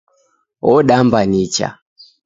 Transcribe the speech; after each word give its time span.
Odamba 0.71 1.19
nicha 1.31 1.67